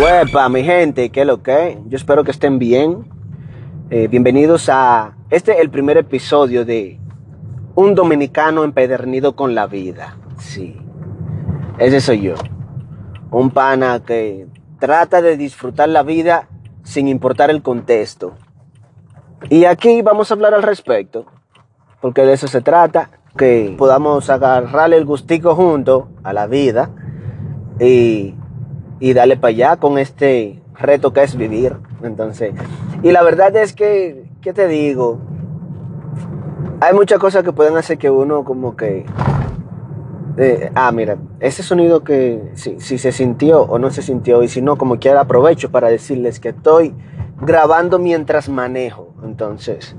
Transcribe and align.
Huepa, 0.00 0.48
mi 0.48 0.62
gente, 0.62 1.10
¿qué 1.10 1.24
lo 1.24 1.42
que? 1.42 1.76
Yo 1.86 1.96
espero 1.96 2.22
que 2.22 2.30
estén 2.30 2.60
bien. 2.60 3.10
Eh, 3.90 4.06
bienvenidos 4.06 4.68
a 4.68 5.16
este, 5.28 5.60
el 5.60 5.70
primer 5.70 5.96
episodio 5.96 6.64
de 6.64 7.00
Un 7.74 7.96
Dominicano 7.96 8.62
empedernido 8.62 9.34
con 9.34 9.56
la 9.56 9.66
vida. 9.66 10.16
Sí, 10.38 10.80
ese 11.78 12.00
soy 12.00 12.20
yo. 12.20 12.34
Un 13.32 13.50
pana 13.50 14.00
que 14.06 14.46
trata 14.78 15.20
de 15.20 15.36
disfrutar 15.36 15.88
la 15.88 16.04
vida 16.04 16.46
sin 16.84 17.08
importar 17.08 17.50
el 17.50 17.60
contexto. 17.60 18.34
Y 19.50 19.64
aquí 19.64 20.00
vamos 20.02 20.30
a 20.30 20.34
hablar 20.34 20.54
al 20.54 20.62
respecto, 20.62 21.26
porque 22.00 22.22
de 22.22 22.34
eso 22.34 22.46
se 22.46 22.60
trata, 22.60 23.10
que 23.36 23.74
podamos 23.76 24.30
agarrarle 24.30 24.96
el 24.96 25.04
gustico 25.04 25.56
junto 25.56 26.08
a 26.22 26.32
la 26.32 26.46
vida 26.46 26.90
y 27.80 28.36
y 29.00 29.12
darle 29.12 29.36
para 29.36 29.50
allá 29.50 29.76
con 29.76 29.98
este 29.98 30.60
reto 30.74 31.12
que 31.12 31.22
es 31.22 31.36
vivir. 31.36 31.76
Entonces, 32.02 32.54
y 33.02 33.12
la 33.12 33.22
verdad 33.22 33.54
es 33.56 33.72
que, 33.72 34.24
¿qué 34.40 34.52
te 34.52 34.68
digo? 34.68 35.18
Hay 36.80 36.94
muchas 36.94 37.18
cosas 37.18 37.42
que 37.42 37.52
pueden 37.52 37.76
hacer 37.76 37.98
que 37.98 38.10
uno 38.10 38.44
como 38.44 38.76
que... 38.76 39.04
Eh, 40.36 40.70
ah, 40.76 40.92
mira, 40.92 41.16
ese 41.40 41.64
sonido 41.64 42.04
que 42.04 42.52
si, 42.54 42.80
si, 42.80 42.98
se 42.98 43.10
sintió 43.10 43.62
o 43.62 43.80
no 43.80 43.90
se 43.90 44.02
sintió 44.02 44.44
y 44.44 44.48
si 44.48 44.62
no, 44.62 44.76
como 44.76 45.00
quiera 45.00 45.22
aprovecho 45.22 45.72
para 45.72 45.88
decirles 45.88 46.38
que 46.38 46.50
estoy 46.50 46.94
grabando 47.40 47.98
mientras 47.98 48.48
manejo. 48.48 49.14
Entonces, 49.24 49.96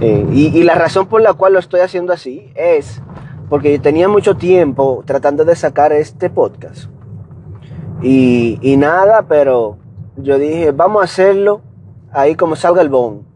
eh, 0.00 0.26
y, 0.32 0.46
y 0.46 0.64
la 0.64 0.74
razón 0.74 1.06
por 1.06 1.20
la 1.20 1.34
cual 1.34 1.52
lo 1.52 1.60
estoy 1.60 1.80
haciendo 1.80 2.12
así 2.12 2.50
es 2.56 3.00
porque 3.48 3.78
tenía 3.78 4.08
mucho 4.08 4.36
tiempo 4.36 5.04
tratando 5.06 5.44
de 5.44 5.54
sacar 5.54 5.92
este 5.92 6.30
podcast 6.30 6.88
y, 8.02 8.76
nada, 8.76 9.22
pero 9.22 9.78
yo 10.16 10.38
dije, 10.38 10.72
vamos 10.72 11.02
a 11.02 11.04
hacerlo 11.04 11.62
ahí 12.12 12.34
como 12.34 12.56
salga 12.56 12.82
el 12.82 12.88
bon. 12.88 13.26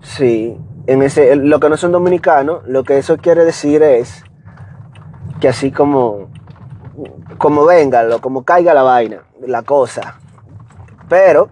Sí, 0.00 0.56
en 0.86 1.02
ese, 1.02 1.36
lo 1.36 1.60
que 1.60 1.68
no 1.68 1.76
son 1.76 1.92
dominicanos, 1.92 2.62
lo 2.66 2.84
que 2.84 2.98
eso 2.98 3.16
quiere 3.16 3.44
decir 3.44 3.82
es 3.82 4.24
que 5.40 5.48
así 5.48 5.70
como, 5.70 6.28
como 7.38 7.64
venga, 7.64 8.18
como 8.20 8.44
caiga 8.44 8.74
la 8.74 8.82
vaina, 8.82 9.22
la 9.46 9.62
cosa. 9.62 10.16
Pero, 11.08 11.50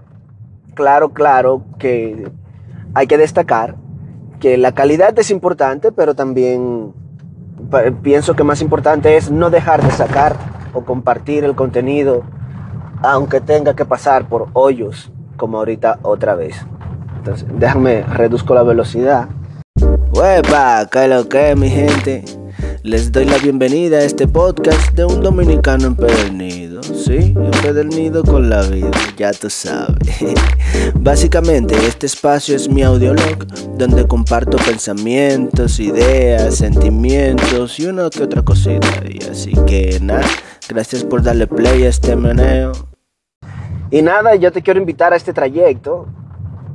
claro, 0.74 1.10
claro 1.10 1.62
que 1.78 2.30
hay 2.94 3.06
que 3.06 3.18
destacar 3.18 3.76
que 4.40 4.56
la 4.56 4.72
calidad 4.72 5.16
es 5.18 5.30
importante, 5.30 5.92
pero 5.92 6.14
también 6.14 6.94
pienso 8.02 8.34
que 8.34 8.42
más 8.42 8.62
importante 8.62 9.16
es 9.16 9.30
no 9.30 9.50
dejar 9.50 9.82
de 9.82 9.90
sacar 9.90 10.59
o 10.72 10.84
compartir 10.84 11.44
el 11.44 11.54
contenido, 11.54 12.22
aunque 13.02 13.40
tenga 13.40 13.74
que 13.74 13.84
pasar 13.84 14.28
por 14.28 14.48
hoyos, 14.52 15.10
como 15.36 15.58
ahorita 15.58 15.98
otra 16.02 16.34
vez. 16.34 16.56
Entonces, 17.16 17.46
déjame 17.58 18.02
reduzco 18.02 18.54
la 18.54 18.62
velocidad. 18.62 19.28
Huepa, 20.12 20.88
¿qué 20.90 21.08
lo 21.08 21.28
que, 21.28 21.54
mi 21.54 21.70
gente? 21.70 22.24
Les 22.82 23.12
doy 23.12 23.26
la 23.26 23.38
bienvenida 23.38 23.98
a 23.98 24.04
este 24.04 24.26
podcast 24.26 24.92
de 24.92 25.04
un 25.04 25.20
dominicano 25.20 25.86
empedernido, 25.86 26.82
¿sí? 26.82 27.34
Empedernido 27.36 28.24
con 28.24 28.48
la 28.48 28.62
vida, 28.62 28.90
ya 29.16 29.32
tú 29.32 29.50
sabes. 29.50 29.98
Básicamente, 30.94 31.74
este 31.86 32.06
espacio 32.06 32.56
es 32.56 32.68
mi 32.68 32.82
audiolog, 32.82 33.46
donde 33.76 34.06
comparto 34.06 34.56
pensamientos, 34.56 35.78
ideas, 35.78 36.56
sentimientos 36.56 37.78
y 37.78 37.86
una 37.86 38.08
que 38.08 38.22
otra 38.22 38.42
cosita. 38.42 38.88
Y 39.08 39.22
así 39.24 39.52
que 39.66 39.98
nada, 40.00 40.26
gracias 40.70 41.04
por 41.04 41.22
darle 41.22 41.46
play 41.46 41.84
a 41.84 41.88
este 41.88 42.16
meneo. 42.16 42.72
Y 43.90 44.02
nada, 44.02 44.36
yo 44.36 44.52
te 44.52 44.62
quiero 44.62 44.80
invitar 44.80 45.12
a 45.12 45.16
este 45.16 45.32
trayecto, 45.32 46.06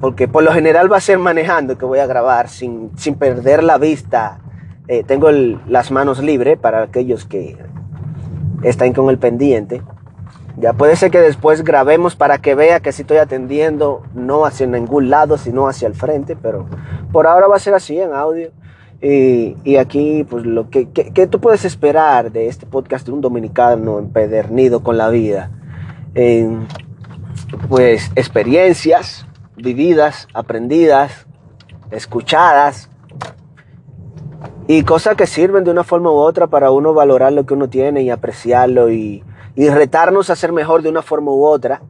porque 0.02 0.27
por 0.27 0.43
lo 0.43 0.52
general 0.52 0.91
va 0.91 0.97
a 0.97 1.02
ser 1.02 1.17
manejando 1.17 1.77
que 1.77 1.85
voy 1.85 1.99
a 1.99 2.05
grabar 2.05 2.49
sin, 2.49 2.91
sin 2.97 3.15
perder 3.15 3.63
la 3.63 3.77
vista 3.77 4.39
eh, 4.87 5.03
tengo 5.03 5.31
las 5.31 5.89
manos 5.89 6.20
libres 6.20 6.59
para 6.59 6.83
aquellos 6.83 7.25
que 7.25 7.58
están 8.61 8.93
con 8.93 9.09
el 9.09 9.17
pendiente. 9.17 9.81
Ya 10.58 10.73
puede 10.73 10.95
ser 10.95 11.11
que 11.11 11.20
después 11.20 11.64
grabemos 11.64 12.15
para 12.15 12.37
que 12.37 12.55
vea 12.55 12.80
que 12.80 12.91
si 12.91 13.02
estoy 13.02 13.17
atendiendo 13.17 14.03
no 14.14 14.45
hacia 14.45 14.67
ningún 14.67 15.09
lado, 15.09 15.37
sino 15.37 15.67
hacia 15.67 15.87
el 15.87 15.95
frente, 15.95 16.36
pero 16.36 16.67
por 17.11 17.25
ahora 17.27 17.47
va 17.47 17.55
a 17.55 17.59
ser 17.59 17.73
así 17.73 17.99
en 17.99 18.14
audio. 18.14 18.52
Y, 19.02 19.76
aquí, 19.76 20.26
pues, 20.28 20.45
lo 20.45 20.70
que, 20.70 20.86
tú 21.30 21.39
puedes 21.39 21.66
esperar 21.66 22.32
de 22.32 22.48
este 22.48 22.66
podcast 22.66 23.06
de 23.06 23.11
un 23.11 23.22
dominicano 23.22 24.00
empedernido 24.00 24.82
con 24.82 24.98
la 24.98 25.10
vida. 25.10 25.52
pues, 27.70 28.11
experiencias 28.16 29.26
vividas, 29.58 30.28
aprendidas, 30.33 31.26
escuchadas, 31.92 32.89
y 34.67 34.83
cosas 34.83 35.16
que 35.16 35.27
sirven 35.27 35.64
de 35.64 35.72
una 35.72 35.83
forma 35.83 36.12
u 36.12 36.16
otra 36.16 36.48
para 36.48 36.72
uno 36.72 36.94
valorar 36.94 37.33
lo 37.33 37.45
que 37.45 37.54
uno 37.54 37.70
tiene 37.70 38.02
y 38.02 38.10
apreciarlo 38.10 38.92
y, 38.92 39.23
retarnos 39.56 40.30
a 40.30 40.36
ser 40.36 40.52
mejor 40.52 40.82
de 40.82 40.89
una 40.89 41.02
forma 41.02 41.32
u 41.32 41.45
otra. 41.45 41.82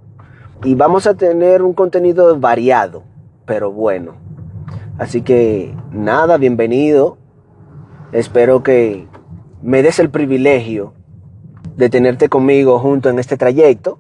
Y 0.64 0.76
vamos 0.76 1.08
a 1.08 1.16
tener 1.16 1.62
un 1.62 1.74
contenido 1.74 2.38
variado, 2.38 3.04
pero 3.46 3.72
bueno. 3.72 4.25
Así 4.98 5.24
que 5.24 5.76
nada, 5.92 6.38
bienvenido. 6.38 7.18
Espero 8.14 8.64
que 8.64 9.08
me 9.62 9.84
des 9.84 10.00
el 10.00 10.10
privilegio 10.10 10.94
de 11.76 11.90
tenerte 11.90 12.30
conmigo 12.30 12.80
junto 12.80 13.10
en 13.10 13.20
este 13.20 13.36
trayecto. 13.36 14.00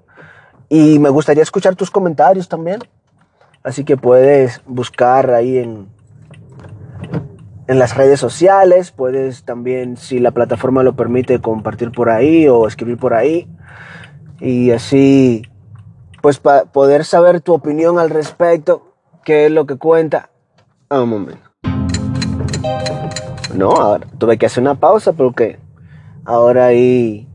Y 0.69 0.99
me 0.99 1.09
gustaría 1.09 1.43
escuchar 1.43 1.75
tus 1.75 1.91
comentarios 1.91 2.47
también. 2.47 2.79
Así 3.61 3.83
que 3.83 3.97
puedes 3.97 4.61
buscar 4.65 5.31
ahí 5.31 5.57
en, 5.57 5.89
en 7.67 7.77
las 7.77 7.97
redes 7.97 8.21
sociales, 8.21 8.91
puedes 8.91 9.43
también, 9.43 9.97
si 9.97 10.19
la 10.19 10.31
plataforma 10.31 10.81
lo 10.81 10.95
permite, 10.95 11.41
compartir 11.41 11.91
por 11.91 12.09
ahí 12.09 12.47
o 12.47 12.67
escribir 12.67 12.97
por 12.97 13.13
ahí. 13.13 13.49
Y 14.39 14.71
así, 14.71 15.43
pues 16.21 16.39
para 16.39 16.65
poder 16.65 17.03
saber 17.03 17.41
tu 17.41 17.53
opinión 17.53 17.99
al 17.99 18.11
respecto, 18.11 18.93
qué 19.25 19.47
es 19.47 19.51
lo 19.51 19.65
que 19.65 19.75
cuenta. 19.75 20.29
Ah, 20.89 21.01
un 21.01 21.09
momento. 21.09 21.49
No, 23.55 23.71
ahora 23.71 24.05
tuve 24.17 24.37
que 24.37 24.45
hacer 24.45 24.61
una 24.61 24.75
pausa 24.75 25.13
porque 25.13 25.59
ahora 26.25 26.65
ahí 26.65 27.27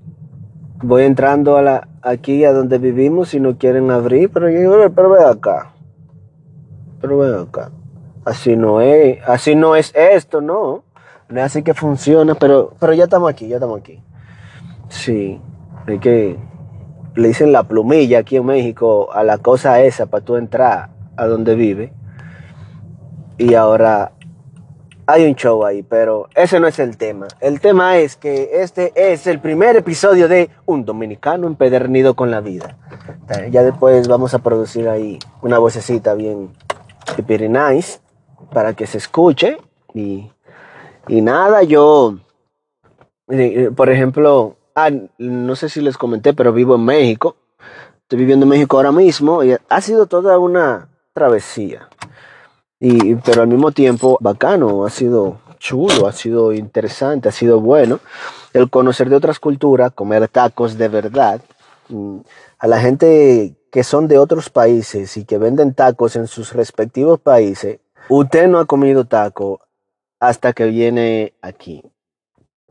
voy 0.82 1.04
entrando 1.04 1.56
a 1.56 1.62
la, 1.62 1.88
aquí 2.02 2.44
a 2.44 2.52
donde 2.52 2.78
vivimos 2.78 3.34
y 3.34 3.40
no 3.40 3.56
quieren 3.58 3.90
abrir, 3.90 4.30
pero 4.30 4.50
yo, 4.50 4.92
pero 4.94 5.10
ve 5.10 5.24
acá. 5.24 5.72
Pero 7.00 7.18
ve 7.18 7.40
acá 7.40 7.70
así 8.24 8.56
no 8.56 8.80
es, 8.80 9.18
así 9.26 9.54
no 9.54 9.76
es 9.76 9.92
esto, 9.94 10.40
no. 10.40 10.84
No 11.28 11.40
es 11.40 11.46
así 11.46 11.62
que 11.62 11.74
funciona, 11.74 12.34
pero, 12.34 12.74
pero 12.80 12.92
ya 12.92 13.04
estamos 13.04 13.30
aquí, 13.30 13.48
ya 13.48 13.56
estamos 13.56 13.78
aquí. 13.78 14.02
Sí, 14.88 15.40
hay 15.86 15.98
que, 15.98 16.36
le 17.14 17.28
dicen 17.28 17.52
la 17.52 17.62
plumilla 17.64 18.20
aquí 18.20 18.36
en 18.36 18.46
México 18.46 19.12
a 19.12 19.22
la 19.22 19.38
cosa 19.38 19.80
esa 19.80 20.06
para 20.06 20.24
tú 20.24 20.36
entrar 20.36 20.90
a 21.16 21.26
donde 21.26 21.54
vive. 21.54 21.92
Y 23.40 23.54
ahora 23.54 24.12
hay 25.06 25.24
un 25.24 25.34
show 25.34 25.64
ahí, 25.64 25.82
pero 25.82 26.28
ese 26.34 26.60
no 26.60 26.66
es 26.66 26.78
el 26.78 26.98
tema. 26.98 27.26
El 27.40 27.58
tema 27.58 27.96
es 27.96 28.16
que 28.16 28.50
este 28.60 28.92
es 28.94 29.26
el 29.26 29.40
primer 29.40 29.76
episodio 29.76 30.28
de 30.28 30.50
Un 30.66 30.84
Dominicano 30.84 31.46
empedernido 31.46 32.14
con 32.14 32.30
la 32.30 32.42
vida. 32.42 32.76
Ya 33.50 33.62
después 33.62 34.08
vamos 34.08 34.34
a 34.34 34.40
producir 34.40 34.90
ahí 34.90 35.18
una 35.40 35.58
vocecita 35.58 36.12
bien, 36.12 36.50
bien 37.26 37.52
nice 37.52 38.00
para 38.52 38.74
que 38.74 38.86
se 38.86 38.98
escuche 38.98 39.56
y, 39.94 40.30
nada, 41.08 41.62
yo, 41.62 42.18
eh, 43.30 43.70
por 43.74 43.88
ejemplo, 43.88 44.58
ah, 44.74 44.90
no 45.16 45.56
sé 45.56 45.70
si 45.70 45.80
les 45.80 45.96
comenté, 45.96 46.34
pero 46.34 46.52
vivo 46.52 46.74
en 46.74 46.84
México. 46.84 47.36
Estoy 48.02 48.18
viviendo 48.18 48.44
en 48.44 48.50
México 48.50 48.76
ahora 48.76 48.92
mismo 48.92 49.42
y 49.42 49.56
ha 49.66 49.80
sido 49.80 50.04
toda 50.04 50.38
una 50.38 50.88
travesía. 51.14 51.88
Y, 52.80 53.14
pero 53.16 53.42
al 53.42 53.48
mismo 53.48 53.72
tiempo 53.72 54.16
bacano, 54.20 54.84
ha 54.84 54.90
sido 54.90 55.38
chulo, 55.58 56.06
ha 56.06 56.12
sido 56.12 56.52
interesante, 56.52 57.28
ha 57.28 57.32
sido 57.32 57.60
bueno 57.60 58.00
el 58.54 58.70
conocer 58.70 59.10
de 59.10 59.16
otras 59.16 59.38
culturas, 59.38 59.92
comer 59.92 60.26
tacos 60.28 60.78
de 60.78 60.88
verdad. 60.88 61.40
Mm, 61.88 62.20
a 62.58 62.66
la 62.66 62.80
gente 62.80 63.54
que 63.70 63.84
son 63.84 64.08
de 64.08 64.18
otros 64.18 64.50
países 64.50 65.16
y 65.16 65.24
que 65.24 65.38
venden 65.38 65.74
tacos 65.74 66.16
en 66.16 66.26
sus 66.26 66.54
respectivos 66.54 67.20
países, 67.20 67.78
Usted 68.12 68.48
no 68.48 68.58
ha 68.58 68.66
comido 68.66 69.04
taco 69.04 69.60
hasta 70.18 70.52
que 70.52 70.66
viene 70.66 71.32
aquí. 71.42 71.80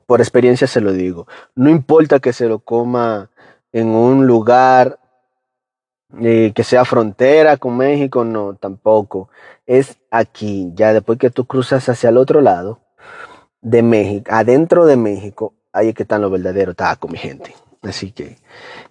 Por 0.06 0.20
experiencia 0.20 0.68
se 0.68 0.82
lo 0.82 0.92
digo. 0.92 1.28
No 1.56 1.70
importa 1.70 2.20
que 2.20 2.34
se 2.34 2.50
lo 2.50 2.60
coma 2.60 3.30
en 3.72 3.88
un 3.88 4.28
lugar 4.28 5.00
eh, 6.18 6.52
que 6.56 6.64
sea 6.64 6.86
frontera 6.86 7.58
con 7.58 7.78
México, 7.78 8.24
no, 8.24 8.56
tampoco. 8.56 9.30
Es 9.66 9.98
aquí, 10.10 10.72
ya 10.74 10.94
después 10.94 11.20
que 11.20 11.30
tú 11.30 11.46
cruzas 11.46 11.88
hacia 11.88 12.10
el 12.10 12.18
otro 12.18 12.42
lado 12.42 12.80
de 13.62 13.84
México, 13.84 14.32
adentro 14.34 14.86
de 14.86 14.96
México, 14.96 15.54
ahí 15.72 15.90
es 15.90 15.96
que 15.96 16.04
están 16.04 16.22
los 16.22 16.32
verdaderos 16.32 16.76
tacos, 16.76 17.12
mi 17.12 17.18
gente. 17.18 17.54
Así 17.82 18.12
que, 18.12 18.38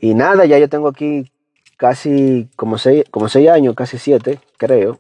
y 0.01 0.15
nada, 0.15 0.47
ya 0.47 0.59
yo 0.59 0.69
tengo 0.69 0.89
aquí 0.89 1.31
casi 1.77 2.49
como 2.57 2.79
seis, 2.79 3.05
como 3.11 3.29
seis 3.29 3.49
años, 3.49 3.75
casi 3.75 3.99
siete, 3.99 4.39
creo. 4.57 4.99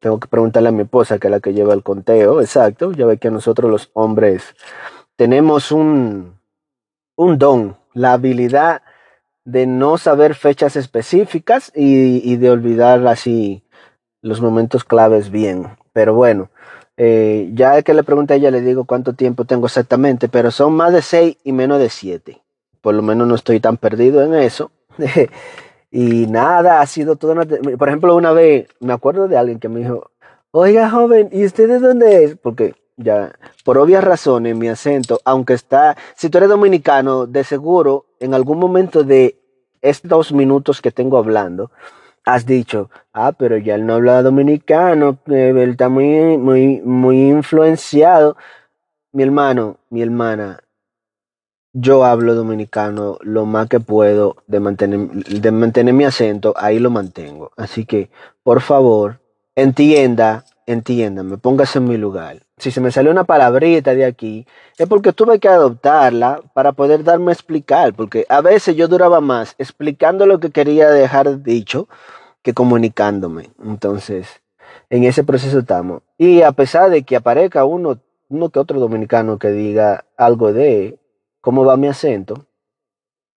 Tengo 0.00 0.20
que 0.20 0.28
preguntarle 0.28 0.68
a 0.68 0.72
mi 0.72 0.82
esposa, 0.82 1.18
que 1.18 1.26
es 1.26 1.30
la 1.30 1.40
que 1.40 1.52
lleva 1.52 1.74
el 1.74 1.82
conteo, 1.82 2.40
exacto. 2.40 2.92
Ya 2.92 3.06
ve 3.06 3.18
que 3.18 3.30
nosotros 3.30 3.70
los 3.70 3.90
hombres 3.94 4.54
tenemos 5.16 5.72
un, 5.72 6.38
un 7.16 7.38
don, 7.38 7.76
la 7.94 8.12
habilidad 8.12 8.82
de 9.48 9.66
no 9.66 9.96
saber 9.96 10.34
fechas 10.34 10.76
específicas 10.76 11.72
y, 11.74 12.20
y 12.22 12.36
de 12.36 12.50
olvidar 12.50 13.06
así 13.06 13.62
los 14.20 14.42
momentos 14.42 14.84
claves 14.84 15.30
bien. 15.30 15.68
Pero 15.94 16.12
bueno, 16.14 16.50
eh, 16.98 17.50
ya 17.54 17.80
que 17.82 17.94
le 17.94 18.02
pregunté 18.02 18.34
a 18.34 18.36
ella, 18.36 18.50
le 18.50 18.60
digo 18.60 18.84
cuánto 18.84 19.14
tiempo 19.14 19.46
tengo 19.46 19.66
exactamente, 19.66 20.28
pero 20.28 20.50
son 20.50 20.74
más 20.74 20.92
de 20.92 21.00
seis 21.00 21.38
y 21.44 21.52
menos 21.52 21.78
de 21.78 21.88
siete. 21.88 22.42
Por 22.82 22.94
lo 22.94 23.00
menos 23.00 23.26
no 23.26 23.34
estoy 23.34 23.58
tan 23.58 23.78
perdido 23.78 24.22
en 24.22 24.34
eso. 24.34 24.70
y 25.90 26.26
nada, 26.26 26.82
ha 26.82 26.86
sido 26.86 27.16
todo 27.16 27.32
una... 27.32 27.46
Por 27.46 27.88
ejemplo, 27.88 28.14
una 28.16 28.32
vez 28.32 28.68
me 28.80 28.92
acuerdo 28.92 29.28
de 29.28 29.38
alguien 29.38 29.60
que 29.60 29.70
me 29.70 29.80
dijo, 29.80 30.10
oiga 30.50 30.90
joven, 30.90 31.30
¿y 31.32 31.46
usted 31.46 31.68
de 31.68 31.78
dónde 31.78 32.24
es? 32.24 32.36
Porque 32.36 32.74
ya, 32.98 33.32
por 33.64 33.78
obvias 33.78 34.02
razones, 34.02 34.56
mi 34.56 34.68
acento, 34.68 35.20
aunque 35.24 35.54
está, 35.54 35.96
si 36.16 36.28
tú 36.28 36.38
eres 36.38 36.50
dominicano, 36.50 37.26
de 37.26 37.44
seguro, 37.44 38.06
en 38.18 38.34
algún 38.34 38.58
momento 38.58 39.04
de 39.04 39.38
estos 39.80 40.32
minutos 40.32 40.82
que 40.82 40.90
tengo 40.90 41.16
hablando, 41.16 41.70
has 42.24 42.44
dicho, 42.44 42.90
ah, 43.12 43.32
pero 43.32 43.56
ya 43.56 43.76
él 43.76 43.86
no 43.86 43.94
habla 43.94 44.22
dominicano, 44.22 45.18
él 45.26 45.70
está 45.70 45.88
muy, 45.88 46.36
muy, 46.36 46.80
muy 46.82 47.28
influenciado. 47.28 48.36
Mi 49.12 49.22
hermano, 49.22 49.78
mi 49.90 50.02
hermana, 50.02 50.60
yo 51.72 52.04
hablo 52.04 52.34
dominicano 52.34 53.18
lo 53.22 53.46
más 53.46 53.68
que 53.68 53.78
puedo 53.78 54.36
de 54.48 54.58
mantener, 54.58 55.08
de 55.08 55.52
mantener 55.52 55.94
mi 55.94 56.04
acento, 56.04 56.52
ahí 56.56 56.80
lo 56.80 56.90
mantengo. 56.90 57.52
Así 57.56 57.86
que, 57.86 58.10
por 58.42 58.60
favor, 58.60 59.20
entienda, 59.54 60.44
entiéndame, 60.68 61.38
póngase 61.38 61.78
en 61.78 61.86
mi 61.86 61.96
lugar. 61.96 62.42
Si 62.58 62.70
se 62.70 62.82
me 62.82 62.92
salió 62.92 63.10
una 63.10 63.24
palabrita 63.24 63.94
de 63.94 64.04
aquí, 64.04 64.46
es 64.76 64.86
porque 64.86 65.14
tuve 65.14 65.38
que 65.38 65.48
adoptarla 65.48 66.42
para 66.52 66.72
poder 66.72 67.04
darme 67.04 67.30
a 67.30 67.34
explicar, 67.34 67.94
porque 67.94 68.26
a 68.28 68.42
veces 68.42 68.76
yo 68.76 68.86
duraba 68.86 69.22
más 69.22 69.54
explicando 69.56 70.26
lo 70.26 70.38
que 70.40 70.50
quería 70.50 70.90
dejar 70.90 71.42
dicho 71.42 71.88
que 72.42 72.52
comunicándome. 72.52 73.50
Entonces, 73.64 74.42
en 74.90 75.04
ese 75.04 75.24
proceso 75.24 75.60
estamos. 75.60 76.02
Y 76.18 76.42
a 76.42 76.52
pesar 76.52 76.90
de 76.90 77.02
que 77.02 77.16
aparezca 77.16 77.64
uno, 77.64 78.00
uno 78.28 78.50
que 78.50 78.58
otro 78.58 78.78
dominicano 78.78 79.38
que 79.38 79.50
diga 79.50 80.04
algo 80.18 80.52
de 80.52 80.98
cómo 81.40 81.64
va 81.64 81.78
mi 81.78 81.88
acento, 81.88 82.44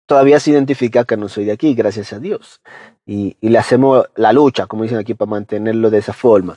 todavía 0.07 0.41
se 0.41 0.51
identifica 0.51 1.05
que 1.05 1.17
no 1.17 1.29
soy 1.29 1.45
de 1.45 1.53
aquí, 1.53 1.75
gracias 1.75 2.13
a 2.13 2.19
Dios. 2.19 2.61
Y, 3.07 3.37
y 3.41 3.51
le 3.51 3.59
hacemos 3.59 4.07
la 4.17 4.33
lucha, 4.33 4.67
como 4.67 4.83
dicen 4.83 4.99
aquí, 4.99 5.15
para 5.15 5.31
mantenerlo 5.31 5.91
de 5.91 5.99
esa 5.99 6.13
forma. 6.13 6.57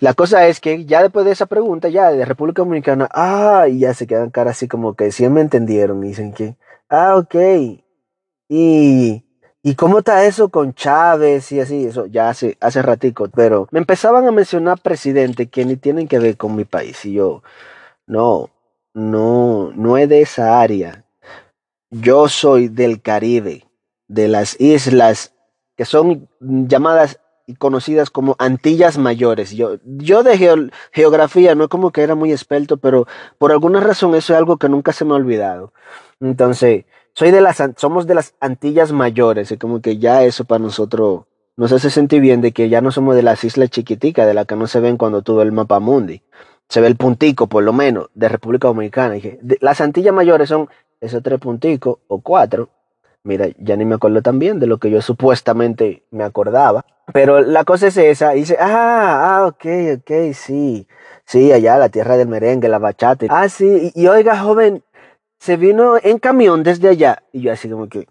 La 0.00 0.14
cosa 0.14 0.46
es 0.48 0.60
que 0.60 0.84
ya 0.84 1.02
después 1.02 1.24
de 1.24 1.32
esa 1.32 1.46
pregunta, 1.46 1.88
ya 1.88 2.10
de 2.10 2.24
República 2.24 2.62
Dominicana, 2.62 3.08
ah, 3.12 3.66
y 3.68 3.80
ya 3.80 3.94
se 3.94 4.06
quedan 4.06 4.30
cara 4.30 4.50
así 4.50 4.68
como 4.68 4.94
que 4.94 5.12
sí 5.12 5.28
me 5.28 5.40
entendieron. 5.40 6.02
Y 6.04 6.08
dicen 6.08 6.32
que, 6.32 6.56
ah, 6.88 7.16
ok. 7.16 7.34
Y 8.48 9.24
¿Y 9.66 9.76
cómo 9.76 10.00
está 10.00 10.26
eso 10.26 10.50
con 10.50 10.74
Chávez 10.74 11.50
y 11.50 11.58
así? 11.58 11.86
Eso 11.86 12.04
ya 12.04 12.28
hace, 12.28 12.58
hace 12.60 12.82
ratico, 12.82 13.30
pero 13.34 13.66
me 13.70 13.78
empezaban 13.78 14.28
a 14.28 14.30
mencionar 14.30 14.78
presidentes 14.78 15.48
que 15.50 15.64
ni 15.64 15.76
tienen 15.76 16.06
que 16.06 16.18
ver 16.18 16.36
con 16.36 16.54
mi 16.54 16.66
país. 16.66 17.02
Y 17.06 17.14
yo, 17.14 17.42
no, 18.06 18.50
no, 18.92 19.72
no 19.74 19.96
es 19.96 20.06
de 20.10 20.20
esa 20.20 20.60
área. 20.60 21.06
Yo 21.90 22.28
soy 22.28 22.68
del 22.68 23.00
Caribe, 23.00 23.64
de 24.06 24.28
las 24.28 24.60
islas 24.60 25.32
que 25.76 25.86
son 25.86 26.28
llamadas 26.40 27.18
conocidas 27.58 28.10
como 28.10 28.36
Antillas 28.38 28.98
Mayores. 28.98 29.52
Yo, 29.52 29.76
yo 29.84 30.22
de 30.22 30.70
geografía 30.92 31.54
no 31.54 31.68
como 31.68 31.92
que 31.92 32.02
era 32.02 32.14
muy 32.14 32.32
experto, 32.32 32.78
pero 32.78 33.06
por 33.38 33.52
alguna 33.52 33.80
razón 33.80 34.14
eso 34.14 34.32
es 34.32 34.38
algo 34.38 34.56
que 34.56 34.68
nunca 34.68 34.92
se 34.92 35.04
me 35.04 35.12
ha 35.12 35.16
olvidado. 35.16 35.72
Entonces, 36.20 36.84
soy 37.12 37.30
de 37.30 37.40
las, 37.40 37.62
somos 37.76 38.06
de 38.06 38.14
las 38.14 38.34
Antillas 38.40 38.92
mayores, 38.92 39.50
y 39.52 39.56
como 39.56 39.80
que 39.80 39.98
ya 39.98 40.24
eso 40.24 40.44
para 40.44 40.58
nosotros 40.58 41.24
nos 41.56 41.70
hace 41.72 41.90
sentir 41.90 42.20
bien 42.20 42.40
de 42.40 42.52
que 42.52 42.68
ya 42.68 42.80
no 42.80 42.90
somos 42.90 43.14
de 43.14 43.22
las 43.22 43.44
islas 43.44 43.70
chiquiticas, 43.70 44.26
de 44.26 44.34
las 44.34 44.46
que 44.46 44.56
no 44.56 44.66
se 44.66 44.80
ven 44.80 44.96
cuando 44.96 45.22
tú 45.22 45.36
ves 45.36 45.46
el 45.46 45.52
mapa 45.52 45.78
mundi. 45.78 46.22
Se 46.68 46.80
ve 46.80 46.88
el 46.88 46.96
puntico, 46.96 47.46
por 47.46 47.62
lo 47.62 47.72
menos, 47.72 48.08
de 48.14 48.28
República 48.28 48.68
Dominicana. 48.68 49.14
dije, 49.14 49.38
las 49.60 49.80
Antillas 49.80 50.14
mayores 50.14 50.48
son 50.48 50.68
esos 51.00 51.22
tres 51.22 51.38
punticos 51.38 51.98
o 52.08 52.20
cuatro. 52.20 52.70
Mira, 53.24 53.48
ya 53.58 53.74
ni 53.76 53.86
me 53.86 53.94
acuerdo 53.94 54.20
tan 54.20 54.38
bien 54.38 54.60
de 54.60 54.66
lo 54.66 54.76
que 54.76 54.90
yo 54.90 55.00
supuestamente 55.00 56.02
me 56.10 56.24
acordaba. 56.24 56.84
Pero 57.12 57.40
la 57.40 57.64
cosa 57.64 57.86
es 57.86 57.96
esa. 57.96 58.36
Y 58.36 58.40
dice, 58.40 58.58
ah, 58.60 59.38
ah, 59.38 59.46
ok, 59.46 59.64
ok, 59.98 60.34
sí. 60.34 60.86
Sí, 61.24 61.50
allá, 61.50 61.78
la 61.78 61.88
tierra 61.88 62.18
del 62.18 62.28
merengue, 62.28 62.68
la 62.68 62.78
bachata. 62.78 63.26
Ah, 63.30 63.48
sí. 63.48 63.90
y 63.94 64.06
oiga, 64.08 64.38
joven, 64.38 64.84
se 65.38 65.56
vino 65.56 65.96
en 66.02 66.18
camión 66.18 66.62
desde 66.62 66.88
allá. 66.88 67.22
Y 67.32 67.40
yo 67.40 67.52
así 67.52 67.68
como 67.70 67.88
que, 67.88 68.06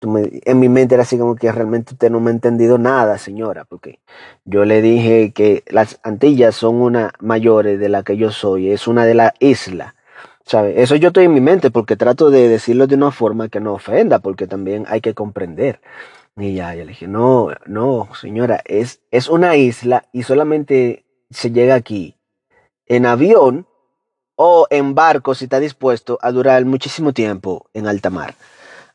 en 0.00 0.60
mi 0.60 0.68
mente 0.68 0.94
era 0.94 1.02
así 1.02 1.18
como 1.18 1.34
que 1.34 1.50
realmente 1.50 1.94
usted 1.94 2.08
no 2.08 2.20
me 2.20 2.30
ha 2.30 2.34
entendido 2.34 2.78
nada, 2.78 3.18
señora, 3.18 3.64
porque 3.64 3.98
yo 4.44 4.64
le 4.64 4.80
dije 4.80 5.32
que 5.32 5.64
las 5.66 5.98
Antillas 6.04 6.54
son 6.54 6.76
una 6.76 7.12
mayores 7.18 7.80
de 7.80 7.88
la 7.88 8.04
que 8.04 8.16
yo 8.16 8.30
soy, 8.30 8.70
es 8.70 8.86
una 8.86 9.04
de 9.06 9.14
las 9.14 9.32
islas. 9.40 9.94
Eso 10.50 10.96
yo 10.96 11.08
estoy 11.08 11.24
en 11.24 11.34
mi 11.34 11.40
mente 11.40 11.70
porque 11.70 11.96
trato 11.96 12.30
de 12.30 12.48
decirlo 12.48 12.86
de 12.86 12.94
una 12.94 13.10
forma 13.10 13.48
que 13.48 13.60
no 13.60 13.74
ofenda, 13.74 14.18
porque 14.18 14.46
también 14.46 14.86
hay 14.88 15.00
que 15.02 15.14
comprender. 15.14 15.80
Y 16.36 16.54
ya, 16.54 16.74
yo 16.74 16.84
le 16.84 16.90
dije, 16.90 17.06
no, 17.06 17.50
no, 17.66 18.08
señora, 18.18 18.62
es, 18.64 19.00
es 19.10 19.28
una 19.28 19.56
isla 19.56 20.06
y 20.12 20.22
solamente 20.22 21.04
se 21.30 21.50
llega 21.50 21.74
aquí 21.74 22.16
en 22.86 23.04
avión 23.06 23.66
o 24.36 24.66
en 24.70 24.94
barco 24.94 25.34
si 25.34 25.44
está 25.44 25.60
dispuesto 25.60 26.18
a 26.22 26.32
durar 26.32 26.64
muchísimo 26.64 27.12
tiempo 27.12 27.66
en 27.74 27.86
alta 27.86 28.08
mar. 28.08 28.34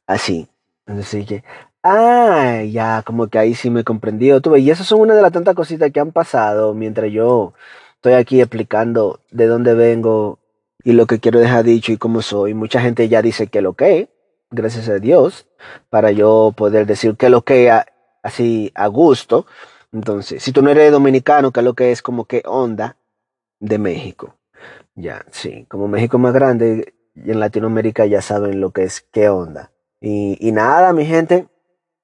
Así. 0.08 0.48
Entonces 0.88 1.26
que, 1.28 1.44
ah, 1.84 2.64
ya, 2.64 3.04
como 3.06 3.28
que 3.28 3.38
ahí 3.40 3.54
sí 3.54 3.70
me 3.70 3.84
comprendió. 3.84 4.42
Tuve, 4.42 4.60
y 4.60 4.72
esas 4.72 4.88
son 4.88 5.02
una 5.02 5.16
de 5.16 5.22
las 5.22 5.32
tantas 5.32 5.56
cositas 5.56 5.92
que 5.92 6.00
han 6.00 6.12
pasado 6.12 6.74
mientras 6.74 7.12
yo 7.12 7.54
estoy 7.96 8.14
aquí 8.14 8.42
explicando 8.42 9.20
de 9.32 9.48
dónde 9.48 9.76
vengo 9.76 10.40
y 10.84 10.94
lo 10.94 11.06
que 11.06 11.20
quiero 11.20 11.40
dejar 11.40 11.64
dicho 11.64 11.92
y 11.92 11.98
cómo 11.98 12.22
soy. 12.22 12.54
Mucha 12.54 12.82
gente 12.82 13.08
ya 13.08 13.22
dice 13.22 13.48
que 13.48 13.62
lo 13.62 13.74
que, 13.74 14.10
gracias 14.52 14.90
a 14.90 15.00
Dios, 15.00 15.48
para 15.90 16.12
yo 16.12 16.54
poder 16.56 16.86
decir 16.86 17.16
que 17.16 17.30
lo 17.30 17.44
que 17.44 17.72
así 18.22 18.72
a 18.76 18.88
gusto. 18.88 19.46
Entonces, 19.92 20.44
si 20.44 20.52
tú 20.52 20.62
no 20.62 20.70
eres 20.70 20.92
dominicano, 20.92 21.52
que 21.52 21.62
lo 21.62 21.74
que 21.74 21.92
es 21.92 22.02
como 22.02 22.26
que 22.26 22.44
onda 22.46 22.98
de 23.60 23.78
México. 23.78 24.36
Ya, 24.96 25.26
sí, 25.32 25.66
como 25.70 25.88
México 25.88 26.18
más 26.18 26.34
grande 26.34 26.94
y 27.16 27.32
en 27.32 27.40
Latinoamérica 27.40 28.06
ya 28.06 28.22
saben 28.22 28.60
lo 28.60 28.72
que 28.72 28.84
es 28.84 29.02
qué 29.12 29.30
onda. 29.30 29.72
Y, 30.02 30.38
y 30.46 30.52
nada, 30.52 30.94
mi 30.94 31.06
gente, 31.06 31.48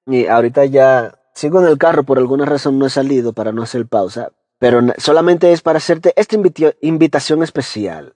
y 0.05 0.27
ahorita 0.27 0.65
ya 0.65 1.19
sigo 1.33 1.61
en 1.61 1.67
el 1.67 1.77
carro, 1.77 2.03
por 2.03 2.17
alguna 2.17 2.45
razón 2.45 2.79
no 2.79 2.85
he 2.85 2.89
salido 2.89 3.33
para 3.33 3.51
no 3.51 3.63
hacer 3.63 3.85
pausa, 3.87 4.31
pero 4.57 4.81
solamente 4.97 5.51
es 5.51 5.61
para 5.61 5.77
hacerte 5.77 6.13
esta 6.15 6.37
invitación 6.81 7.43
especial 7.43 8.15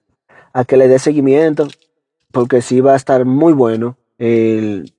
a 0.54 0.64
que 0.64 0.78
le 0.78 0.88
dé 0.88 0.98
seguimiento, 0.98 1.68
porque 2.32 2.62
sí 2.62 2.80
va 2.80 2.94
a 2.94 2.96
estar 2.96 3.26
muy 3.26 3.52
bueno. 3.52 3.98
El, 4.18 4.94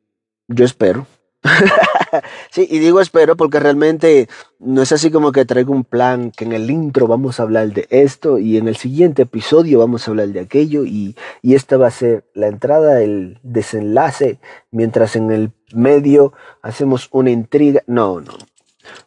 yo 0.48 0.66
espero. 0.66 1.08
sí, 2.52 2.68
y 2.70 2.80
digo 2.80 3.02
espero 3.02 3.36
porque 3.36 3.60
realmente 3.60 4.28
no 4.60 4.82
es 4.82 4.92
así 4.92 5.12
como 5.12 5.32
que 5.32 5.46
traigo 5.46 5.74
un 5.74 5.84
plan 5.84 6.32
que 6.32 6.44
en 6.46 6.54
el 6.54 6.72
intro 6.72 7.08
vamos 7.08 7.40
a 7.40 7.44
hablar 7.44 7.72
de 7.72 7.88
esto 7.92 8.40
y 8.40 8.58
en 8.58 8.68
el 8.68 8.78
siguiente 8.78 9.24
episodio 9.24 9.80
vamos 9.80 10.08
a 10.08 10.12
hablar 10.12 10.30
de 10.30 10.40
aquello 10.40 10.86
y, 10.86 11.16
y 11.42 11.56
esta 11.56 11.78
va 11.78 11.88
a 11.88 11.92
ser 11.92 12.26
la 12.34 12.48
entrada, 12.48 13.02
el 13.02 13.40
desenlace, 13.44 14.40
mientras 14.72 15.16
en 15.16 15.32
el 15.32 15.52
medio 15.74 16.34
hacemos 16.62 17.10
una 17.12 17.30
intriga. 17.30 17.84
No, 17.86 18.22
no, 18.22 18.34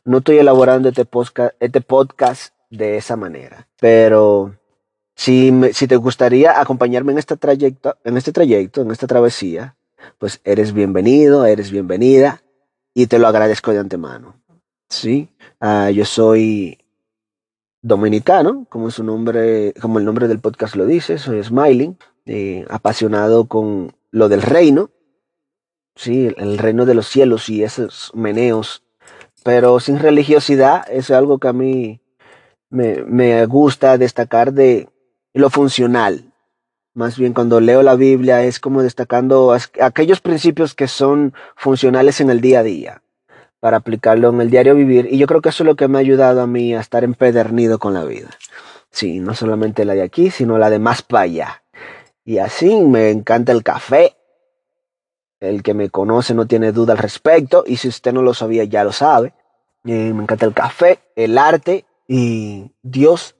no 0.04 0.18
estoy 0.18 0.38
elaborando 0.38 0.88
este 0.88 1.04
podcast, 1.04 1.54
este 1.60 1.80
podcast 1.80 2.54
de 2.70 2.98
esa 2.98 3.16
manera, 3.16 3.66
pero 3.80 4.57
si, 5.18 5.50
te 5.88 5.96
gustaría 5.96 6.60
acompañarme 6.60 7.10
en, 7.10 7.18
esta 7.18 7.34
trayecto, 7.34 7.96
en 8.04 8.16
este 8.16 8.30
trayecto, 8.30 8.82
en 8.82 8.92
esta 8.92 9.08
travesía, 9.08 9.74
pues 10.16 10.40
eres 10.44 10.72
bienvenido, 10.72 11.44
eres 11.44 11.72
bienvenida 11.72 12.44
y 12.94 13.08
te 13.08 13.18
lo 13.18 13.26
agradezco 13.26 13.72
de 13.72 13.80
antemano. 13.80 14.40
Sí, 14.88 15.28
uh, 15.60 15.90
yo 15.90 16.04
soy 16.04 16.78
dominicano, 17.82 18.64
como 18.68 18.92
su 18.92 19.02
nombre, 19.02 19.74
como 19.80 19.98
el 19.98 20.04
nombre 20.04 20.28
del 20.28 20.38
podcast 20.38 20.76
lo 20.76 20.86
dice, 20.86 21.18
soy 21.18 21.42
Smiling, 21.42 21.98
eh, 22.26 22.64
apasionado 22.70 23.48
con 23.48 23.96
lo 24.12 24.28
del 24.28 24.40
reino, 24.40 24.90
sí, 25.96 26.32
el 26.36 26.58
reino 26.58 26.86
de 26.86 26.94
los 26.94 27.08
cielos 27.08 27.48
y 27.48 27.64
esos 27.64 28.12
meneos, 28.14 28.84
pero 29.42 29.80
sin 29.80 29.98
religiosidad, 29.98 30.88
es 30.88 31.10
algo 31.10 31.38
que 31.38 31.48
a 31.48 31.52
mí 31.52 32.00
me, 32.70 33.02
me 33.02 33.44
gusta 33.46 33.98
destacar 33.98 34.52
de 34.52 34.88
lo 35.38 35.50
funcional, 35.50 36.24
Más 36.94 37.16
bien 37.16 37.32
cuando 37.32 37.60
leo 37.60 37.84
la 37.84 37.94
Biblia 37.94 38.42
es 38.42 38.58
como 38.58 38.82
destacando 38.82 39.56
aquellos 39.80 40.20
principios 40.20 40.74
que 40.74 40.88
son 40.88 41.32
funcionales 41.54 42.20
en 42.20 42.28
el 42.28 42.40
día 42.40 42.58
a 42.58 42.62
día 42.64 43.02
para 43.60 43.76
aplicarlo 43.76 44.30
en 44.30 44.40
el 44.40 44.50
diario 44.50 44.74
vivir. 44.74 45.06
Y 45.08 45.16
yo 45.16 45.28
creo 45.28 45.40
que 45.40 45.50
eso 45.50 45.62
es 45.62 45.66
lo 45.66 45.76
que 45.76 45.86
me 45.86 45.98
ha 45.98 46.00
ayudado 46.00 46.40
a 46.40 46.48
mí 46.48 46.74
a 46.74 46.80
estar 46.80 47.04
empedernido 47.04 47.78
con 47.78 47.94
la 47.94 48.04
vida. 48.04 48.30
Sí, 48.90 49.20
no 49.20 49.32
solamente 49.34 49.84
la 49.84 49.94
de 49.94 50.02
aquí, 50.02 50.30
sino 50.30 50.58
la 50.58 50.70
de 50.70 50.80
más 50.80 51.02
para 51.02 51.22
allá. 51.22 51.62
Y 52.24 52.38
así 52.38 52.74
me 52.80 53.10
encanta 53.10 53.52
el 53.52 53.62
café. 53.62 54.16
El 55.38 55.62
que 55.62 55.72
me 55.72 55.88
conoce 55.88 56.34
no 56.34 56.46
tiene 56.46 56.72
duda 56.72 56.94
al 56.94 56.98
respecto. 56.98 57.62
Y 57.64 57.76
si 57.76 57.86
usted 57.86 58.12
no 58.12 58.22
lo 58.22 58.34
sabía, 58.34 58.64
ya 58.64 58.82
lo 58.82 58.90
sabe. 58.90 59.34
Eh, 59.84 60.12
me 60.12 60.24
encanta 60.24 60.46
el 60.46 60.52
café, 60.52 60.98
el 61.14 61.38
arte 61.38 61.84
y 62.08 62.72
Dios, 62.82 63.36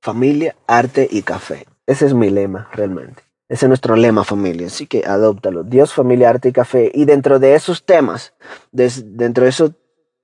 familia, 0.00 0.56
arte 0.66 1.08
y 1.10 1.22
café. 1.22 1.66
Ese 1.86 2.06
es 2.06 2.14
mi 2.14 2.30
lema, 2.30 2.68
realmente. 2.72 3.22
Ese 3.48 3.66
es 3.66 3.68
nuestro 3.68 3.96
lema, 3.96 4.24
familia. 4.24 4.68
Así 4.68 4.86
que 4.86 5.04
adóptalo. 5.04 5.64
Dios, 5.64 5.92
familia, 5.92 6.30
arte 6.30 6.50
y 6.50 6.52
café. 6.52 6.90
Y 6.94 7.04
dentro 7.04 7.38
de 7.38 7.54
esos 7.54 7.84
temas, 7.84 8.32
dentro 8.70 9.44
de 9.44 9.50
esos 9.50 9.72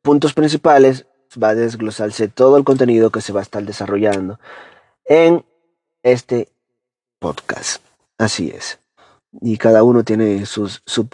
puntos 0.02 0.32
principales, 0.32 1.06
va 1.42 1.48
a 1.48 1.54
desglosarse 1.54 2.28
todo 2.28 2.56
el 2.56 2.64
contenido 2.64 3.10
que 3.10 3.20
se 3.20 3.32
va 3.32 3.40
a 3.40 3.42
estar 3.42 3.62
desarrollando 3.64 4.38
en 5.04 5.44
este 6.02 6.48
podcast. 7.18 7.82
Así 8.18 8.50
es. 8.50 8.78
Y 9.40 9.58
cada 9.58 9.82
uno 9.82 10.04
tiene 10.04 10.46
sus 10.46 10.82
su 10.86 11.08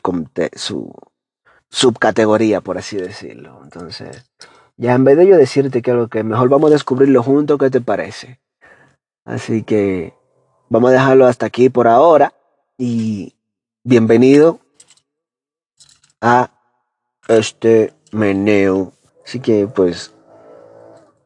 subcategoría, 1.71 2.61
por 2.61 2.78
así 2.78 2.99
decirlo. 2.99 3.61
Entonces, 3.64 4.31
ya 4.76 4.92
en 4.92 5.04
vez 5.04 5.16
de 5.16 5.26
yo 5.26 5.37
decirte 5.37 5.81
que 5.81 5.90
algo 5.90 6.09
que 6.09 6.23
mejor 6.23 6.50
vamos 6.50 6.71
a 6.71 6.75
descubrirlo 6.75 7.23
juntos, 7.23 7.59
¿qué 7.59 7.71
te 7.71 7.81
parece? 7.81 8.41
Así 9.24 9.62
que 9.62 10.14
Vamos 10.72 10.88
a 10.88 10.94
dejarlo 10.94 11.26
hasta 11.26 11.44
aquí 11.44 11.68
por 11.68 11.86
ahora 11.86 12.32
y 12.78 13.34
bienvenido 13.84 14.58
a 16.22 16.48
este 17.28 17.92
meneo. 18.10 18.94
Así 19.22 19.38
que 19.38 19.66
pues 19.66 20.14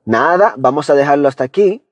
nada, 0.04 0.54
vamos 0.58 0.90
a 0.90 0.96
dejarlo 0.96 1.28
hasta 1.28 1.44
aquí 1.44 1.84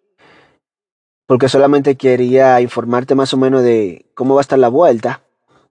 porque 1.26 1.48
solamente 1.48 1.94
quería 1.94 2.60
informarte 2.60 3.14
más 3.14 3.32
o 3.32 3.36
menos 3.36 3.62
de 3.62 4.04
cómo 4.14 4.34
va 4.34 4.40
a 4.40 4.42
estar 4.42 4.58
la 4.58 4.66
vuelta. 4.66 5.22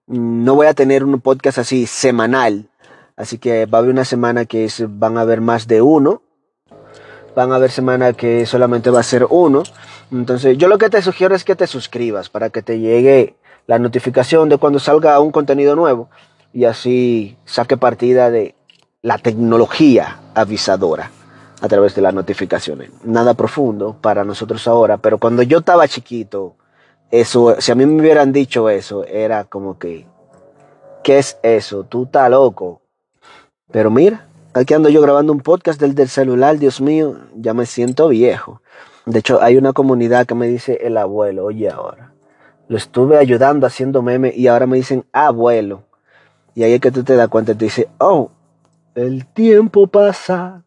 No 0.06 0.54
voy 0.54 0.68
a 0.68 0.72
tener 0.72 1.04
un 1.04 1.20
podcast 1.20 1.58
así 1.58 1.84
semanal, 1.84 2.70
así 3.14 3.36
que 3.36 3.66
va 3.66 3.76
a 3.76 3.80
haber 3.80 3.90
una 3.92 4.06
semana 4.06 4.46
que 4.46 4.70
van 4.88 5.18
a 5.18 5.20
haber 5.20 5.42
más 5.42 5.66
de 5.66 5.82
uno 5.82 6.22
van 7.34 7.52
a 7.52 7.56
haber 7.56 7.70
semanas 7.70 8.14
que 8.16 8.46
solamente 8.46 8.90
va 8.90 9.00
a 9.00 9.04
ser 9.04 9.26
uno. 9.28 9.62
Entonces, 10.12 10.56
yo 10.58 10.68
lo 10.68 10.78
que 10.78 10.90
te 10.90 11.02
sugiero 11.02 11.34
es 11.34 11.44
que 11.44 11.56
te 11.56 11.66
suscribas 11.66 12.28
para 12.28 12.50
que 12.50 12.62
te 12.62 12.78
llegue 12.78 13.36
la 13.66 13.78
notificación 13.78 14.48
de 14.48 14.58
cuando 14.58 14.78
salga 14.78 15.18
un 15.20 15.30
contenido 15.30 15.74
nuevo 15.74 16.08
y 16.52 16.64
así 16.64 17.36
saque 17.44 17.76
partida 17.76 18.30
de 18.30 18.54
la 19.02 19.18
tecnología 19.18 20.20
avisadora 20.34 21.10
a 21.60 21.68
través 21.68 21.94
de 21.94 22.02
las 22.02 22.14
notificaciones. 22.14 22.90
Nada 23.04 23.34
profundo 23.34 23.96
para 24.00 24.24
nosotros 24.24 24.66
ahora, 24.68 24.98
pero 24.98 25.18
cuando 25.18 25.42
yo 25.42 25.58
estaba 25.58 25.88
chiquito, 25.88 26.56
eso, 27.10 27.56
si 27.60 27.72
a 27.72 27.74
mí 27.74 27.86
me 27.86 28.00
hubieran 28.00 28.32
dicho 28.32 28.68
eso, 28.68 29.04
era 29.04 29.44
como 29.44 29.78
que, 29.78 30.06
¿qué 31.02 31.18
es 31.18 31.38
eso? 31.42 31.84
Tú 31.84 32.04
estás 32.04 32.30
loco. 32.30 32.82
Pero 33.70 33.90
mira, 33.90 34.26
Aquí 34.54 34.72
ando 34.72 34.88
yo 34.88 35.00
grabando 35.02 35.32
un 35.32 35.40
podcast 35.40 35.80
del, 35.80 35.96
del 35.96 36.08
celular, 36.08 36.58
Dios 36.58 36.80
mío, 36.80 37.18
ya 37.34 37.54
me 37.54 37.66
siento 37.66 38.08
viejo. 38.08 38.62
De 39.04 39.18
hecho, 39.18 39.42
hay 39.42 39.56
una 39.56 39.72
comunidad 39.72 40.26
que 40.26 40.36
me 40.36 40.46
dice 40.46 40.78
el 40.82 40.96
abuelo, 40.96 41.44
oye 41.44 41.68
ahora. 41.68 42.12
Lo 42.68 42.76
estuve 42.76 43.18
ayudando 43.18 43.66
haciendo 43.66 44.00
meme 44.00 44.32
y 44.34 44.46
ahora 44.46 44.68
me 44.68 44.76
dicen 44.76 45.04
abuelo. 45.12 45.82
Y 46.54 46.62
ahí 46.62 46.72
es 46.74 46.80
que 46.80 46.92
tú 46.92 47.02
te 47.02 47.16
das 47.16 47.28
cuenta 47.28 47.50
y 47.50 47.54
te 47.56 47.64
dice, 47.64 47.88
oh, 47.98 48.30
el 48.94 49.26
tiempo 49.26 49.88
pasa. 49.88 50.62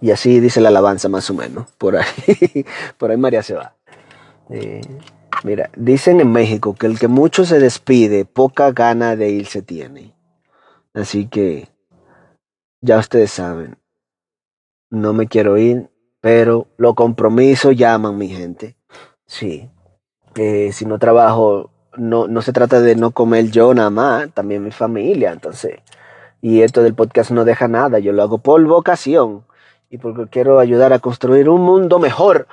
Y 0.00 0.10
así 0.10 0.40
dice 0.40 0.62
la 0.62 0.70
alabanza 0.70 1.10
más 1.10 1.28
o 1.28 1.34
menos. 1.34 1.70
Por 1.76 1.98
ahí, 1.98 2.64
por 2.96 3.10
ahí 3.10 3.18
María 3.18 3.42
se 3.42 3.54
va. 3.54 3.74
Eh, 4.48 4.80
mira, 5.44 5.68
dicen 5.76 6.18
en 6.20 6.32
México 6.32 6.74
que 6.74 6.86
el 6.86 6.98
que 6.98 7.08
mucho 7.08 7.44
se 7.44 7.58
despide, 7.60 8.24
poca 8.24 8.72
gana 8.72 9.16
de 9.16 9.28
irse 9.28 9.60
tiene. 9.60 10.14
Así 10.94 11.26
que 11.26 11.68
ya 12.80 12.98
ustedes 12.98 13.30
saben, 13.30 13.76
no 14.90 15.12
me 15.12 15.26
quiero 15.26 15.58
ir, 15.58 15.90
pero 16.20 16.66
los 16.76 16.94
compromisos 16.94 17.76
llaman, 17.76 18.18
mi 18.18 18.28
gente. 18.28 18.76
Sí, 19.26 19.70
eh, 20.34 20.70
si 20.72 20.84
no 20.86 20.98
trabajo, 20.98 21.70
no, 21.96 22.28
no 22.28 22.42
se 22.42 22.52
trata 22.52 22.80
de 22.80 22.96
no 22.96 23.10
comer 23.12 23.50
yo 23.50 23.74
nada 23.74 23.90
más, 23.90 24.32
también 24.32 24.62
mi 24.62 24.70
familia, 24.70 25.32
entonces. 25.32 25.78
Y 26.42 26.62
esto 26.62 26.82
del 26.82 26.94
podcast 26.94 27.30
no 27.30 27.44
deja 27.44 27.68
nada, 27.68 27.98
yo 27.98 28.12
lo 28.12 28.22
hago 28.22 28.38
por 28.38 28.64
vocación 28.64 29.44
y 29.90 29.98
porque 29.98 30.28
quiero 30.28 30.58
ayudar 30.58 30.92
a 30.92 31.00
construir 31.00 31.48
un 31.48 31.62
mundo 31.62 31.98
mejor. 31.98 32.46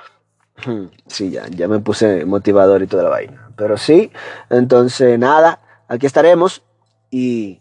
Sí, 1.06 1.30
ya, 1.30 1.46
ya 1.48 1.68
me 1.68 1.78
puse 1.78 2.24
motivador 2.24 2.82
y 2.82 2.88
toda 2.88 3.04
la 3.04 3.10
vaina. 3.10 3.50
Pero 3.56 3.76
sí, 3.76 4.10
entonces 4.50 5.18
nada, 5.18 5.60
aquí 5.86 6.06
estaremos 6.06 6.62
y 7.10 7.60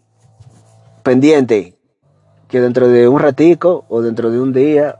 pendiente, 1.03 1.76
que 2.47 2.61
dentro 2.61 2.87
de 2.87 3.07
un 3.07 3.19
ratico 3.19 3.85
o 3.89 4.01
dentro 4.01 4.31
de 4.31 4.39
un 4.39 4.53
día, 4.53 4.99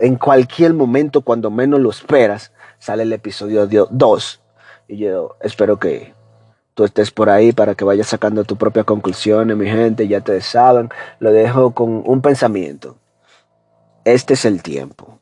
en 0.00 0.16
cualquier 0.16 0.74
momento, 0.74 1.22
cuando 1.22 1.50
menos 1.50 1.80
lo 1.80 1.90
esperas, 1.90 2.52
sale 2.78 3.02
el 3.02 3.12
episodio 3.12 3.66
2. 3.90 4.40
Y 4.88 4.98
yo 4.98 5.36
espero 5.40 5.78
que 5.78 6.14
tú 6.74 6.84
estés 6.84 7.10
por 7.10 7.28
ahí 7.28 7.52
para 7.52 7.74
que 7.74 7.84
vayas 7.84 8.06
sacando 8.06 8.44
tu 8.44 8.56
propia 8.56 8.84
conclusiones, 8.84 9.56
mi 9.56 9.66
gente, 9.66 10.08
ya 10.08 10.20
te 10.20 10.40
saben. 10.40 10.88
Lo 11.18 11.32
dejo 11.32 11.72
con 11.72 12.02
un 12.06 12.22
pensamiento. 12.22 12.96
Este 14.04 14.34
es 14.34 14.44
el 14.44 14.62
tiempo. 14.62 15.20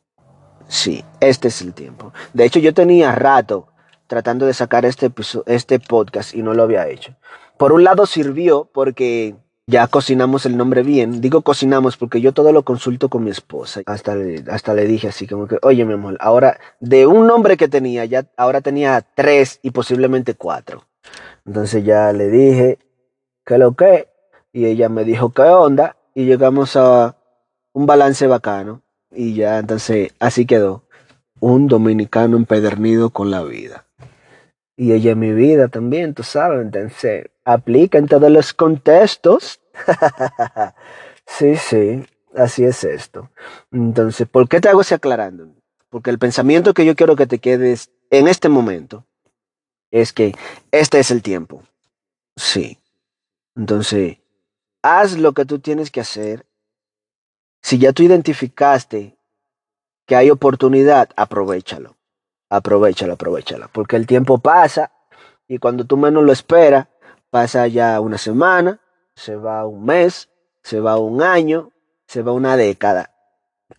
Sí, 0.68 1.04
este 1.20 1.48
es 1.48 1.62
el 1.62 1.72
tiempo. 1.74 2.12
De 2.32 2.44
hecho, 2.44 2.58
yo 2.58 2.74
tenía 2.74 3.12
rato 3.12 3.68
tratando 4.06 4.46
de 4.46 4.54
sacar 4.54 4.84
este, 4.84 5.10
este 5.46 5.80
podcast 5.80 6.34
y 6.34 6.42
no 6.42 6.54
lo 6.54 6.62
había 6.62 6.88
hecho. 6.88 7.16
Por 7.56 7.72
un 7.72 7.84
lado 7.84 8.06
sirvió 8.06 8.68
porque 8.72 9.34
ya 9.66 9.86
cocinamos 9.88 10.46
el 10.46 10.56
nombre 10.56 10.82
bien. 10.82 11.20
Digo 11.20 11.42
cocinamos 11.42 11.96
porque 11.96 12.20
yo 12.20 12.32
todo 12.32 12.52
lo 12.52 12.64
consulto 12.64 13.08
con 13.08 13.24
mi 13.24 13.30
esposa. 13.30 13.82
Hasta 13.86 14.14
le, 14.14 14.44
hasta 14.50 14.74
le 14.74 14.86
dije 14.86 15.08
así 15.08 15.26
como 15.26 15.46
que, 15.46 15.58
oye 15.62 15.84
mi 15.84 15.94
amor, 15.94 16.16
ahora 16.20 16.58
de 16.80 17.06
un 17.06 17.26
nombre 17.26 17.56
que 17.56 17.68
tenía, 17.68 18.04
ya 18.04 18.26
ahora 18.36 18.60
tenía 18.60 19.04
tres 19.14 19.58
y 19.62 19.72
posiblemente 19.72 20.34
cuatro. 20.34 20.84
Entonces 21.44 21.84
ya 21.84 22.12
le 22.12 22.28
dije, 22.28 22.78
¿qué 23.44 23.58
lo 23.58 23.74
que? 23.74 24.08
Y 24.52 24.66
ella 24.66 24.88
me 24.88 25.04
dijo, 25.04 25.32
¿qué 25.32 25.42
onda? 25.42 25.96
Y 26.14 26.24
llegamos 26.24 26.76
a 26.76 27.16
un 27.72 27.86
balance 27.86 28.26
bacano. 28.26 28.82
Y 29.10 29.34
ya 29.34 29.58
entonces 29.58 30.12
así 30.18 30.46
quedó. 30.46 30.84
Un 31.40 31.68
dominicano 31.68 32.36
empedernido 32.36 33.10
con 33.10 33.30
la 33.30 33.42
vida. 33.42 33.85
Y 34.76 34.92
ella 34.92 35.12
en 35.12 35.18
mi 35.18 35.32
vida 35.32 35.68
también, 35.68 36.12
tú 36.12 36.22
sabes, 36.22 36.60
entonces 36.60 37.30
aplica 37.44 37.96
en 37.96 38.08
todos 38.08 38.30
los 38.30 38.52
contextos. 38.52 39.60
sí, 41.26 41.56
sí, 41.56 42.04
así 42.34 42.64
es 42.64 42.84
esto. 42.84 43.30
Entonces, 43.72 44.28
¿por 44.28 44.48
qué 44.48 44.60
te 44.60 44.68
hago 44.68 44.82
ese 44.82 44.94
aclarando? 44.94 45.48
Porque 45.88 46.10
el 46.10 46.18
pensamiento 46.18 46.74
que 46.74 46.84
yo 46.84 46.94
quiero 46.94 47.16
que 47.16 47.26
te 47.26 47.38
quedes 47.38 47.90
en 48.10 48.28
este 48.28 48.50
momento 48.50 49.06
es 49.90 50.12
que 50.12 50.34
este 50.70 50.98
es 50.98 51.10
el 51.10 51.22
tiempo. 51.22 51.62
Sí. 52.36 52.78
Entonces, 53.54 54.18
haz 54.82 55.16
lo 55.16 55.32
que 55.32 55.46
tú 55.46 55.58
tienes 55.58 55.90
que 55.90 56.00
hacer. 56.00 56.44
Si 57.62 57.78
ya 57.78 57.94
tú 57.94 58.02
identificaste 58.02 59.16
que 60.04 60.16
hay 60.16 60.30
oportunidad, 60.30 61.08
aprovechalo 61.16 61.95
aprovechala, 62.48 63.14
aprovechala, 63.14 63.68
porque 63.68 63.96
el 63.96 64.06
tiempo 64.06 64.38
pasa 64.38 64.92
y 65.48 65.58
cuando 65.58 65.84
tú 65.84 65.96
menos 65.96 66.24
lo 66.24 66.32
esperas, 66.32 66.88
pasa 67.30 67.66
ya 67.66 68.00
una 68.00 68.18
semana, 68.18 68.80
se 69.14 69.36
va 69.36 69.66
un 69.66 69.84
mes, 69.84 70.28
se 70.62 70.80
va 70.80 70.98
un 70.98 71.22
año, 71.22 71.70
se 72.06 72.22
va 72.22 72.32
una 72.32 72.56
década. 72.56 73.10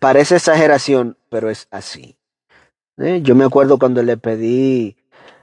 Parece 0.00 0.36
exageración, 0.36 1.16
pero 1.30 1.50
es 1.50 1.68
así. 1.70 2.16
¿Eh? 2.98 3.20
Yo 3.22 3.34
me 3.34 3.44
acuerdo 3.44 3.78
cuando 3.78 4.02
le 4.02 4.16
pedí 4.16 4.96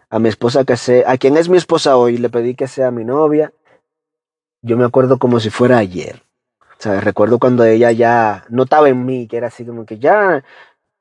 a 0.10 0.20
mi 0.20 0.30
esposa 0.30 0.66
que 0.66 0.78
sea, 0.78 1.10
a 1.10 1.18
quien 1.18 1.38
es 1.38 1.50
mi 1.50 1.58
esposa 1.58 1.98
hoy, 1.98 2.18
le 2.18 2.30
pedí 2.30 2.56
que 2.56 2.68
sea 2.68 2.92
mi 2.92 3.06
novia. 3.06 3.54
Yo 4.62 4.78
me 4.78 4.86
acuerdo 4.86 5.20
como 5.20 5.40
si 5.40 5.50
fuera 5.50 5.78
ayer. 5.78 6.22
O 6.86 7.02
recuerdo 7.02 7.40
cuando 7.40 7.64
ella 7.64 7.92
ya 7.92 8.46
no 8.50 8.64
estaba 8.64 8.90
en 8.90 9.06
mí, 9.06 9.28
que 9.28 9.38
era 9.38 9.48
así 9.48 9.66
como 9.66 9.86
que 9.86 9.98
ya 9.98 10.44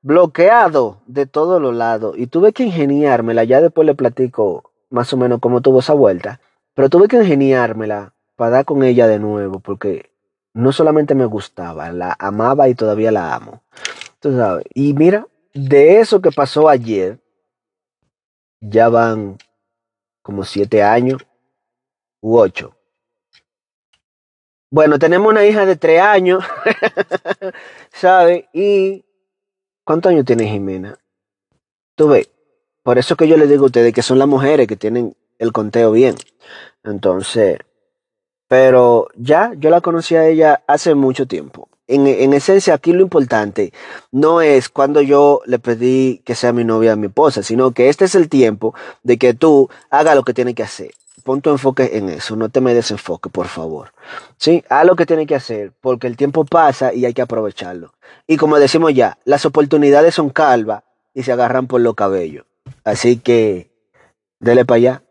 bloqueado 0.04 1.00
de 1.06 1.24
todos 1.24 1.62
los 1.62 1.74
lados 1.74 2.14
y 2.18 2.26
tuve 2.26 2.52
que 2.52 2.64
ingeniármela, 2.64 3.42
ya 3.44 3.62
después 3.62 3.86
le 3.86 3.94
platico 3.94 4.70
más 4.90 5.10
o 5.14 5.16
menos 5.16 5.40
cómo 5.40 5.62
tuvo 5.62 5.80
esa 5.80 5.94
vuelta, 5.94 6.40
pero 6.74 6.90
tuve 6.90 7.08
que 7.08 7.16
ingeniármela 7.16 8.12
para 8.36 8.50
dar 8.50 8.64
con 8.66 8.82
ella 8.82 9.08
de 9.08 9.18
nuevo, 9.18 9.60
porque 9.60 10.10
no 10.52 10.72
solamente 10.72 11.14
me 11.14 11.24
gustaba, 11.24 11.90
la 11.90 12.14
amaba 12.18 12.68
y 12.68 12.74
todavía 12.74 13.10
la 13.10 13.34
amo. 13.34 13.62
Tú 14.20 14.36
sabes, 14.36 14.66
y 14.74 14.92
mira, 14.92 15.26
de 15.54 16.00
eso 16.00 16.20
que 16.20 16.30
pasó 16.30 16.68
ayer, 16.68 17.18
ya 18.60 18.90
van 18.90 19.38
como 20.20 20.44
siete 20.44 20.82
años 20.82 21.26
u 22.20 22.36
ocho. 22.36 22.76
Bueno, 24.70 24.98
tenemos 24.98 25.30
una 25.30 25.46
hija 25.46 25.64
de 25.64 25.76
tres 25.76 26.02
años, 26.02 26.44
¿sabes? 27.92 28.44
Y 28.52 29.04
¿cuántos 29.84 30.10
años 30.10 30.24
tiene 30.24 30.48
Jimena? 30.48 30.98
Tú 31.94 32.08
ves, 32.08 32.28
por 32.82 32.98
eso 32.98 33.16
que 33.16 33.28
yo 33.28 33.36
les 33.36 33.48
digo 33.48 33.64
a 33.64 33.66
ustedes 33.66 33.92
que 33.92 34.02
son 34.02 34.18
las 34.18 34.28
mujeres 34.28 34.66
que 34.66 34.76
tienen 34.76 35.16
el 35.38 35.52
conteo 35.52 35.92
bien. 35.92 36.16
Entonces, 36.82 37.58
pero 38.48 39.08
ya, 39.16 39.52
yo 39.56 39.70
la 39.70 39.80
conocí 39.80 40.16
a 40.16 40.26
ella 40.26 40.62
hace 40.66 40.94
mucho 40.94 41.26
tiempo. 41.26 41.68
En, 41.86 42.06
en, 42.06 42.32
esencia, 42.32 42.74
aquí 42.74 42.92
lo 42.92 43.02
importante 43.02 43.72
no 44.10 44.40
es 44.40 44.70
cuando 44.70 45.02
yo 45.02 45.42
le 45.44 45.58
pedí 45.58 46.22
que 46.24 46.34
sea 46.34 46.52
mi 46.52 46.64
novia, 46.64 46.96
mi 46.96 47.08
esposa, 47.08 47.42
sino 47.42 47.72
que 47.72 47.90
este 47.90 48.06
es 48.06 48.14
el 48.14 48.30
tiempo 48.30 48.74
de 49.02 49.18
que 49.18 49.34
tú 49.34 49.68
hagas 49.90 50.16
lo 50.16 50.24
que 50.24 50.32
tienes 50.32 50.54
que 50.54 50.62
hacer. 50.62 50.92
Pon 51.22 51.40
tu 51.40 51.50
enfoque 51.50 51.96
en 51.96 52.08
eso, 52.08 52.36
no 52.36 52.48
te 52.48 52.60
me 52.60 52.74
desenfoque, 52.74 53.30
por 53.30 53.46
favor. 53.46 53.92
Sí, 54.36 54.64
haz 54.68 54.84
lo 54.84 54.96
que 54.96 55.06
tienes 55.06 55.26
que 55.26 55.36
hacer, 55.36 55.72
porque 55.80 56.06
el 56.06 56.16
tiempo 56.16 56.44
pasa 56.44 56.92
y 56.92 57.06
hay 57.06 57.14
que 57.14 57.22
aprovecharlo. 57.22 57.94
Y 58.26 58.36
como 58.36 58.58
decimos 58.58 58.92
ya, 58.92 59.18
las 59.24 59.46
oportunidades 59.46 60.14
son 60.14 60.30
calvas 60.30 60.82
y 61.14 61.22
se 61.22 61.32
agarran 61.32 61.66
por 61.66 61.80
los 61.80 61.94
cabellos. 61.94 62.44
Así 62.82 63.18
que, 63.18 63.70
dele 64.40 64.64
para 64.64 64.76
allá. 64.76 65.02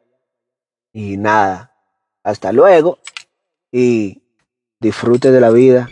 Y 0.92 1.18
nada, 1.18 1.74
hasta 2.24 2.52
luego 2.52 3.00
y 3.72 4.22
disfrute 4.80 5.32
de 5.32 5.42
la 5.42 5.50
vida. 5.50 5.88